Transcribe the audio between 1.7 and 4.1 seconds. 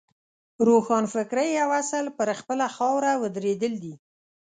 اصل پر خپله خاوره ودرېدل دي.